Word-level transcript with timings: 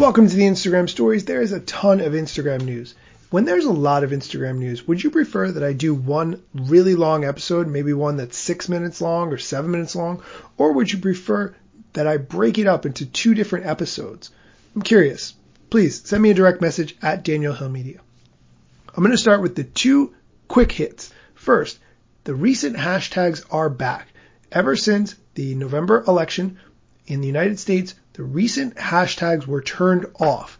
Welcome 0.00 0.28
to 0.28 0.34
the 0.34 0.44
Instagram 0.44 0.88
stories. 0.88 1.26
There 1.26 1.42
is 1.42 1.52
a 1.52 1.60
ton 1.60 2.00
of 2.00 2.14
Instagram 2.14 2.62
news. 2.62 2.94
When 3.28 3.44
there's 3.44 3.66
a 3.66 3.70
lot 3.70 4.02
of 4.02 4.12
Instagram 4.12 4.56
news, 4.56 4.88
would 4.88 5.04
you 5.04 5.10
prefer 5.10 5.52
that 5.52 5.62
I 5.62 5.74
do 5.74 5.94
one 5.94 6.42
really 6.54 6.94
long 6.94 7.26
episode, 7.26 7.68
maybe 7.68 7.92
one 7.92 8.16
that's 8.16 8.38
six 8.38 8.66
minutes 8.66 9.02
long 9.02 9.30
or 9.30 9.36
seven 9.36 9.70
minutes 9.70 9.94
long, 9.94 10.22
or 10.56 10.72
would 10.72 10.90
you 10.90 11.00
prefer 11.00 11.54
that 11.92 12.06
I 12.06 12.16
break 12.16 12.56
it 12.56 12.66
up 12.66 12.86
into 12.86 13.04
two 13.04 13.34
different 13.34 13.66
episodes? 13.66 14.30
I'm 14.74 14.80
curious. 14.80 15.34
Please 15.68 16.00
send 16.02 16.22
me 16.22 16.30
a 16.30 16.34
direct 16.34 16.62
message 16.62 16.96
at 17.02 17.22
Daniel 17.22 17.52
Hill 17.52 17.68
Media. 17.68 18.00
I'm 18.96 19.04
going 19.04 19.10
to 19.10 19.18
start 19.18 19.42
with 19.42 19.54
the 19.54 19.64
two 19.64 20.14
quick 20.48 20.72
hits. 20.72 21.12
First, 21.34 21.78
the 22.24 22.34
recent 22.34 22.74
hashtags 22.74 23.44
are 23.50 23.68
back. 23.68 24.08
Ever 24.50 24.76
since 24.76 25.14
the 25.34 25.54
November 25.56 26.02
election 26.08 26.58
in 27.10 27.20
the 27.20 27.26
United 27.26 27.58
States, 27.58 27.94
the 28.12 28.22
recent 28.22 28.76
hashtags 28.76 29.46
were 29.46 29.60
turned 29.60 30.06
off. 30.20 30.58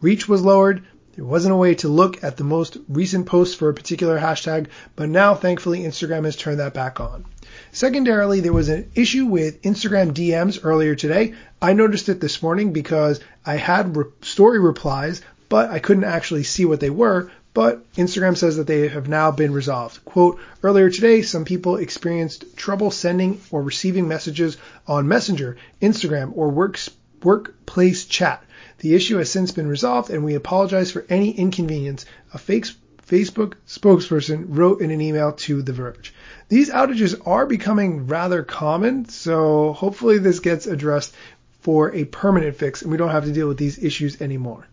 Reach 0.00 0.28
was 0.28 0.42
lowered. 0.42 0.82
There 1.16 1.24
wasn't 1.24 1.52
a 1.52 1.56
way 1.56 1.74
to 1.76 1.88
look 1.88 2.22
at 2.24 2.36
the 2.36 2.44
most 2.44 2.78
recent 2.88 3.26
posts 3.26 3.54
for 3.54 3.68
a 3.68 3.74
particular 3.74 4.18
hashtag, 4.18 4.68
but 4.96 5.08
now 5.08 5.34
thankfully 5.34 5.80
Instagram 5.80 6.24
has 6.24 6.36
turned 6.36 6.60
that 6.60 6.72
back 6.72 7.00
on. 7.00 7.24
Secondarily, 7.72 8.40
there 8.40 8.52
was 8.52 8.68
an 8.68 8.90
issue 8.94 9.26
with 9.26 9.60
Instagram 9.62 10.12
DMs 10.12 10.60
earlier 10.62 10.94
today. 10.94 11.34
I 11.60 11.74
noticed 11.74 12.08
it 12.08 12.20
this 12.20 12.42
morning 12.42 12.72
because 12.72 13.20
I 13.44 13.56
had 13.56 13.96
re- 13.96 14.04
story 14.22 14.58
replies, 14.58 15.20
but 15.48 15.70
I 15.70 15.80
couldn't 15.80 16.04
actually 16.04 16.44
see 16.44 16.64
what 16.64 16.80
they 16.80 16.90
were. 16.90 17.30
But 17.54 17.92
Instagram 17.94 18.36
says 18.36 18.56
that 18.56 18.66
they 18.66 18.88
have 18.88 19.08
now 19.08 19.30
been 19.30 19.52
resolved. 19.52 20.04
Quote, 20.06 20.38
earlier 20.62 20.88
today, 20.88 21.20
some 21.20 21.44
people 21.44 21.76
experienced 21.76 22.56
trouble 22.56 22.90
sending 22.90 23.40
or 23.50 23.62
receiving 23.62 24.08
messages 24.08 24.56
on 24.86 25.06
Messenger, 25.06 25.58
Instagram, 25.82 26.32
or 26.34 26.48
works, 26.48 26.88
workplace 27.22 28.06
chat. 28.06 28.42
The 28.78 28.94
issue 28.94 29.18
has 29.18 29.30
since 29.30 29.50
been 29.50 29.66
resolved 29.66 30.08
and 30.10 30.24
we 30.24 30.34
apologize 30.34 30.90
for 30.90 31.04
any 31.10 31.30
inconvenience. 31.30 32.06
A 32.32 32.38
fake 32.38 32.66
Facebook 33.06 33.54
spokesperson 33.68 34.46
wrote 34.48 34.80
in 34.80 34.90
an 34.90 35.02
email 35.02 35.32
to 35.32 35.60
The 35.60 35.74
Verge. 35.74 36.14
These 36.48 36.70
outages 36.70 37.20
are 37.26 37.44
becoming 37.44 38.06
rather 38.06 38.42
common, 38.42 39.08
so 39.10 39.74
hopefully 39.74 40.16
this 40.18 40.40
gets 40.40 40.66
addressed 40.66 41.14
for 41.60 41.94
a 41.94 42.04
permanent 42.04 42.56
fix 42.56 42.80
and 42.80 42.90
we 42.90 42.96
don't 42.96 43.10
have 43.10 43.26
to 43.26 43.32
deal 43.32 43.48
with 43.48 43.58
these 43.58 43.82
issues 43.82 44.22
anymore. 44.22 44.66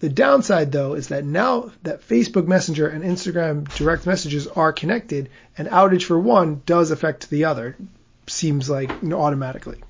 The 0.00 0.08
downside 0.08 0.70
though 0.70 0.94
is 0.94 1.08
that 1.08 1.24
now 1.24 1.72
that 1.82 2.06
Facebook 2.08 2.46
Messenger 2.46 2.86
and 2.86 3.02
Instagram 3.02 3.68
direct 3.76 4.06
messages 4.06 4.46
are 4.46 4.72
connected, 4.72 5.28
an 5.56 5.66
outage 5.66 6.04
for 6.04 6.18
one 6.18 6.62
does 6.66 6.92
affect 6.92 7.30
the 7.30 7.46
other. 7.46 7.76
Seems 8.28 8.70
like 8.70 8.90
you 9.02 9.08
know, 9.08 9.20
automatically. 9.20 9.82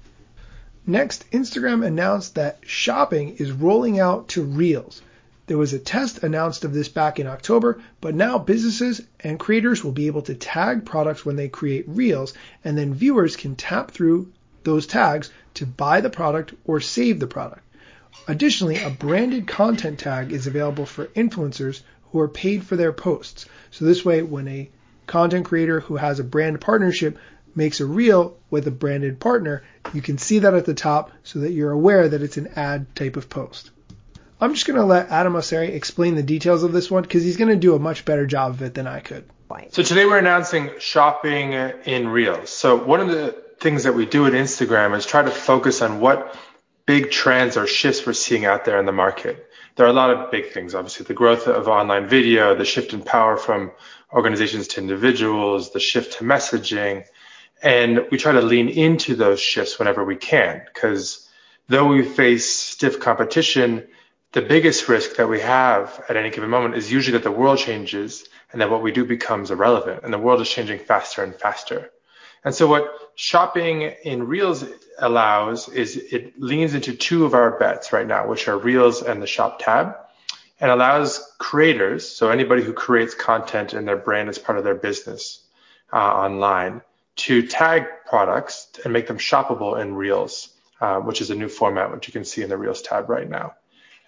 Next, 0.87 1.31
Instagram 1.31 1.85
announced 1.85 2.37
that 2.37 2.61
shopping 2.63 3.37
is 3.37 3.53
rolling 3.53 4.01
out 4.01 4.29
to 4.29 4.43
Reels. 4.43 5.03
There 5.47 5.59
was 5.59 5.75
a 5.75 5.79
test 5.79 6.23
announced 6.23 6.65
of 6.65 6.73
this 6.73 6.89
back 6.89 7.21
in 7.21 7.27
October, 7.27 7.79
but 8.01 8.15
now 8.15 8.39
businesses 8.39 9.03
and 9.21 9.39
creators 9.39 9.85
will 9.85 9.93
be 9.93 10.07
able 10.07 10.23
to 10.23 10.35
tag 10.35 10.87
products 10.87 11.27
when 11.27 11.37
they 11.37 11.49
create 11.49 11.85
Reels, 11.87 12.33
and 12.65 12.79
then 12.79 12.95
viewers 12.95 13.37
can 13.37 13.57
tap 13.57 13.91
through 13.91 14.33
those 14.65 14.87
tags 14.87 15.31
to 15.55 15.67
buy 15.67 16.01
the 16.01 16.09
product 16.09 16.55
or 16.65 16.81
save 16.81 17.21
the 17.21 17.27
product. 17.27 17.63
Additionally, 18.27 18.83
a 18.83 18.91
branded 18.91 19.47
content 19.47 19.99
tag 19.99 20.33
is 20.33 20.47
available 20.47 20.87
for 20.87 21.07
influencers 21.07 21.83
who 22.13 22.21
are 22.21 22.29
paid 22.29 22.65
for 22.65 22.77
their 22.77 22.93
posts. 22.93 23.47
So 23.71 23.85
this 23.85 24.05
way, 24.05 24.23
when 24.23 24.49
a 24.49 24.71
content 25.07 25.47
creator 25.47 25.81
who 25.81 25.97
has 25.97 26.21
a 26.21 26.25
brand 26.25 26.61
partnership 26.61 27.19
makes 27.55 27.81
a 27.81 27.87
reel 27.87 28.37
with 28.51 28.67
a 28.67 28.71
branded 28.71 29.19
partner, 29.19 29.63
you 29.93 30.03
can 30.03 30.19
see 30.19 30.41
that 30.41 30.55
at 30.55 30.65
the 30.65 30.75
top 30.75 31.11
so 31.23 31.41
that 31.41 31.53
you're 31.53 31.71
aware 31.71 32.09
that 32.09 32.23
it's 32.23 32.37
an 32.37 32.49
ad 32.57 32.95
type 32.95 33.17
of 33.17 33.29
post. 33.29 33.71
I'm 34.41 34.55
just 34.55 34.67
going 34.67 34.79
to 34.79 34.85
let 34.85 35.11
Adam 35.11 35.33
Mosseri 35.33 35.71
explain 35.71 36.15
the 36.15 36.23
details 36.23 36.63
of 36.63 36.73
this 36.73 36.91
one 36.91 37.03
because 37.03 37.25
he's 37.25 37.37
going 37.37 37.51
to 37.51 37.57
do 37.57 37.75
a 37.75 37.79
much 37.79 38.05
better 38.05 38.27
job 38.27 38.53
of 38.53 38.63
it 38.63 38.75
than 38.75 38.87
I 38.87 39.01
could. 39.01 39.25
So 39.71 39.83
today 39.83 40.05
we're 40.05 40.19
announcing 40.19 40.71
shopping 40.79 41.55
in 41.55 42.09
Reels. 42.09 42.51
So 42.51 42.77
one 42.77 43.01
of 43.01 43.09
the 43.09 43.35
things 43.59 43.85
that 43.85 43.95
we 43.95 44.07
do 44.07 44.27
at 44.27 44.35
Instagram 44.35 44.95
is 44.97 45.07
try 45.07 45.23
to 45.23 45.31
focus 45.31 45.83
on 45.83 46.01
what 46.01 46.37
big 46.89 47.11
trends 47.11 47.59
or 47.59 47.67
shifts 47.67 48.07
we're 48.07 48.15
seeing 48.15 48.47
out 48.47 48.65
there 48.65 48.81
in 48.81 48.87
the 48.87 48.93
market. 48.93 49.51
There 49.77 49.85
are 49.85 49.91
a 49.91 49.93
lot 49.93 50.09
of 50.09 50.31
big 50.31 50.53
things, 50.53 50.75
obviously, 50.75 51.05
the 51.05 51.13
growth 51.13 51.47
of 51.47 51.69
online 51.69 52.09
video, 52.09 52.55
the 52.55 52.65
shift 52.65 52.95
in 52.95 53.03
power 53.03 53.37
from 53.37 53.73
organizations 54.11 54.69
to 54.69 54.81
individuals, 54.81 55.71
the 55.71 55.81
shift 55.81 56.15
to 56.15 56.25
messaging. 56.25 57.05
And 57.63 58.07
we 58.11 58.17
try 58.17 58.33
to 58.33 58.41
lean 58.41 58.71
into 58.71 59.17
those 59.17 59.39
shifts 59.39 59.79
whenever 59.79 60.03
we 60.03 60.17
can, 60.17 60.63
because 60.65 61.29
though 61.69 61.89
we 61.89 62.03
face 62.03 62.49
stiff 62.49 63.01
competition, 63.01 63.87
the 64.33 64.41
biggest 64.41 64.89
risk 64.89 65.17
that 65.17 65.29
we 65.29 65.41
have 65.41 66.03
at 66.09 66.17
any 66.17 66.31
given 66.31 66.49
moment 66.49 66.75
is 66.75 66.91
usually 66.91 67.19
that 67.19 67.23
the 67.23 67.31
world 67.31 67.59
changes 67.59 68.27
and 68.51 68.63
that 68.63 68.71
what 68.71 68.83
we 68.83 68.93
do 68.93 69.05
becomes 69.05 69.51
irrelevant. 69.51 70.05
And 70.05 70.13
the 70.13 70.17
world 70.17 70.41
is 70.41 70.49
changing 70.49 70.79
faster 70.79 71.23
and 71.23 71.35
faster. 71.35 71.91
And 72.45 72.55
so 72.55 72.67
what 72.67 73.11
shopping 73.15 73.83
in 73.83 74.27
Reels 74.27 74.65
allows 74.99 75.69
is 75.69 75.97
it 75.97 76.41
leans 76.41 76.75
into 76.75 76.95
two 76.95 77.25
of 77.25 77.35
our 77.35 77.59
bets 77.59 77.93
right 77.93 78.07
now, 78.07 78.29
which 78.29 78.49
are 78.49 78.59
Reels 78.59 79.03
and 79.03 79.23
the 79.23 79.27
Shop 79.27 79.59
tab, 79.61 79.97
and 80.61 80.71
allows 80.71 81.33
creators, 81.39 82.09
so 82.09 82.31
anybody 82.31 82.63
who 82.63 82.73
creates 82.73 83.15
content 83.15 83.73
and 83.73 83.87
their 83.87 83.97
brand 83.97 84.29
as 84.29 84.39
part 84.39 84.59
of 84.59 84.65
their 84.65 84.75
business 84.75 85.41
uh, 85.93 85.97
online, 85.97 86.83
to 87.17 87.47
tag 87.47 87.85
products 88.07 88.69
and 88.85 88.93
make 88.93 89.07
them 89.07 89.19
shoppable 89.19 89.81
in 89.81 89.95
Reels, 89.95 90.51
uh, 90.81 90.99
which 90.99 91.21
is 91.21 91.31
a 91.31 91.35
new 91.35 91.49
format, 91.49 91.93
which 91.93 92.07
you 92.07 92.13
can 92.13 92.25
see 92.25 92.43
in 92.43 92.49
the 92.49 92.57
Reels 92.57 92.83
tab 92.83 93.09
right 93.09 93.29
now. 93.29 93.55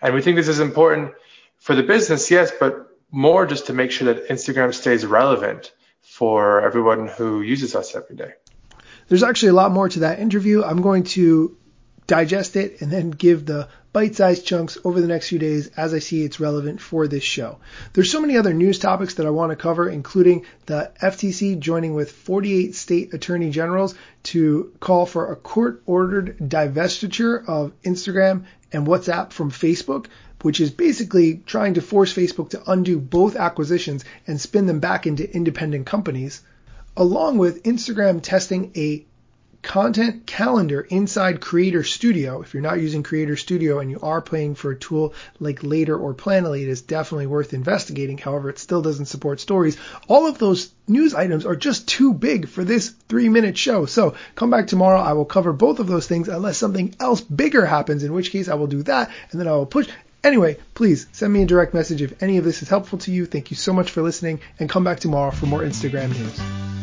And 0.03 0.15
we 0.15 0.23
think 0.23 0.37
this 0.37 0.49
is 0.49 0.61
important 0.61 1.13
for 1.59 1.75
the 1.75 1.83
business, 1.83 2.31
yes, 2.31 2.51
but 2.59 2.89
more 3.11 3.47
just 3.47 3.67
to 3.67 3.73
make 3.73 3.91
sure 3.91 4.13
that 4.13 4.29
Instagram 4.29 4.73
stays 4.73 5.05
relevant 5.05 5.73
for 6.01 6.63
everyone 6.63 7.09
who 7.09 7.43
uses 7.43 7.75
us 7.75 7.95
every 7.95 8.17
day. 8.17 8.33
There's 9.11 9.25
actually 9.25 9.49
a 9.49 9.55
lot 9.55 9.73
more 9.73 9.89
to 9.89 9.99
that 10.01 10.21
interview. 10.21 10.63
I'm 10.63 10.83
going 10.83 11.03
to 11.03 11.57
digest 12.07 12.55
it 12.55 12.81
and 12.81 12.93
then 12.93 13.11
give 13.11 13.45
the 13.45 13.69
bite-sized 13.93 14.47
chunks 14.47 14.79
over 14.85 15.01
the 15.01 15.09
next 15.09 15.29
few 15.29 15.41
days 15.41 15.67
as 15.77 15.93
I 15.93 15.99
see 15.99 16.23
it's 16.23 16.39
relevant 16.39 16.81
for 16.81 17.09
this 17.09 17.25
show. 17.25 17.59
There's 17.93 18.13
so 18.13 18.21
many 18.21 18.37
other 18.37 18.55
news 18.55 18.79
topics 18.79 19.15
that 19.15 19.27
I 19.27 19.31
want 19.31 19.51
to 19.51 19.57
cover, 19.57 19.89
including 19.89 20.47
the 20.67 20.93
FTC 21.03 21.59
joining 21.59 21.95
with 21.95 22.13
48 22.13 22.77
state 22.77 23.13
attorney 23.13 23.51
generals 23.51 23.97
to 24.25 24.73
call 24.79 25.07
for 25.07 25.33
a 25.33 25.37
court-ordered 25.37 26.39
divestiture 26.39 27.45
of 27.49 27.73
Instagram 27.83 28.45
and 28.73 28.87
WhatsApp 28.87 29.33
from 29.33 29.51
Facebook, 29.51 30.07
which 30.43 30.61
is 30.61 30.71
basically 30.71 31.43
trying 31.47 31.75
to 31.75 31.81
force 31.83 32.15
Facebook 32.15 32.51
to 32.51 32.71
undo 32.71 33.01
both 33.01 33.35
acquisitions 33.35 34.05
and 34.29 34.41
spin 34.41 34.67
them 34.67 34.79
back 34.79 35.09
into 35.09 35.29
independent 35.35 35.87
companies 35.87 36.43
along 36.97 37.39
with 37.39 37.63
Instagram 37.63 38.23
testing 38.23 38.73
a 38.77 39.05
content 39.63 40.27
calendar 40.27 40.81
inside 40.81 41.41
Creator 41.41 41.85
Studio. 41.85 42.41
If 42.41 42.55
you're 42.55 42.63
not 42.63 42.81
using 42.81 43.03
Creator 43.03 43.37
Studio 43.37 43.79
and 43.79 43.91
you 43.91 44.01
are 44.03 44.23
paying 44.23 44.55
for 44.55 44.71
a 44.71 44.79
tool 44.79 45.15
like 45.39 45.63
Later 45.63 45.97
or 45.97 46.15
Planoly, 46.15 46.63
it 46.63 46.69
is 46.69 46.83
definitely 46.83 47.27
worth 47.27 47.53
investigating. 47.53 48.17
However, 48.17 48.49
it 48.51 48.59
still 48.59 48.83
doesn't 48.83 49.07
support 49.07 49.41
stories. 49.41 49.77
All 50.09 50.27
of 50.27 50.39
those 50.39 50.73
news 50.89 51.15
items 51.15 51.45
are 51.45 51.57
just 51.57 51.87
too 51.87 52.15
big 52.15 52.49
for 52.49 52.65
this 52.65 52.89
three 53.09 53.29
minute 53.29 53.59
show. 53.59 53.87
So 53.87 54.15
come 54.35 54.51
back 54.51 54.67
tomorrow. 54.67 55.01
I 55.01 55.13
will 55.13 55.25
cover 55.27 55.53
both 55.53 55.79
of 55.79 55.87
those 55.87 56.07
things 56.07 56.29
unless 56.29 56.59
something 56.59 56.95
else 56.99 57.21
bigger 57.21 57.67
happens, 57.67 58.03
in 58.03 58.13
which 58.13 58.31
case 58.31 58.49
I 58.49 58.55
will 58.55 58.67
do 58.67 58.83
that 58.85 59.11
and 59.31 59.41
then 59.41 59.49
I 59.49 59.53
will 59.53 59.67
push. 59.67 59.89
Anyway, 60.23 60.59
please 60.75 61.07
send 61.13 61.33
me 61.33 61.43
a 61.43 61.47
direct 61.47 61.73
message 61.73 62.03
if 62.03 62.23
any 62.23 62.37
of 62.37 62.45
this 62.45 62.63
is 62.63 62.69
helpful 62.69 62.99
to 62.99 63.11
you. 63.11 63.25
Thank 63.25 63.51
you 63.51 63.57
so 63.57 63.73
much 63.73 63.91
for 63.91 64.03
listening 64.03 64.41
and 64.59 64.69
come 64.69 64.85
back 64.85 65.01
tomorrow 65.01 65.31
for 65.31 65.47
more 65.47 65.61
Instagram 65.61 66.09
news. 66.11 66.80